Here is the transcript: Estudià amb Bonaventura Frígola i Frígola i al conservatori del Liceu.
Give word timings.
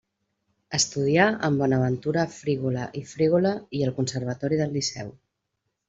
Estudià 0.77 1.27
amb 1.49 1.61
Bonaventura 1.65 2.25
Frígola 2.39 2.89
i 3.03 3.07
Frígola 3.13 3.55
i 3.81 3.87
al 3.89 3.97
conservatori 4.01 4.63
del 4.65 4.79
Liceu. 4.81 5.19